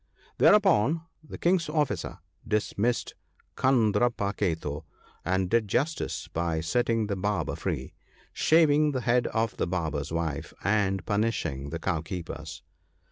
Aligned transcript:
"Thereupon 0.39 1.01
the 1.23 1.37
King's 1.37 1.69
officer 1.69 2.17
dismissed 2.47 3.13
Kandarpa 3.55 4.33
ketu, 4.35 4.83
and 5.23 5.47
did 5.47 5.67
justice 5.67 6.27
by 6.27 6.59
setting 6.59 7.05
the 7.05 7.15
Barber 7.15 7.55
free, 7.55 7.93
shaving 8.33 8.93
the 8.93 9.01
head 9.01 9.27
of 9.27 9.57
the 9.57 9.67
Barber's 9.67 10.11
wife( 10.11 10.53
63), 10.61 10.71
and 10.73 11.05
punishing 11.05 11.69
the 11.69 11.77
Cow 11.77 12.01
keeper's. 12.01 12.63